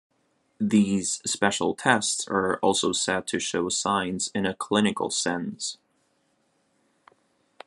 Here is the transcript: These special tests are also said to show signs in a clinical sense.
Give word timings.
These 0.59 1.21
special 1.27 1.75
tests 1.75 2.27
are 2.27 2.57
also 2.63 2.91
said 2.91 3.27
to 3.27 3.39
show 3.39 3.69
signs 3.69 4.31
in 4.33 4.47
a 4.47 4.55
clinical 4.55 5.11
sense. 5.11 5.77